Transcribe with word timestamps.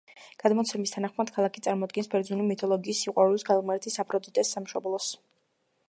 გადმოცემის 0.43 0.93
თანახმად 0.95 1.31
ქალაქი 1.35 1.63
წარმოადგენს 1.67 2.09
ბერძნული 2.15 2.47
მითოლოგიის 2.47 3.05
სიყვარულის 3.05 3.47
ქალღმერთის 3.51 4.03
აფროდიტეს 4.07 4.55
სამშობლოს. 4.57 5.13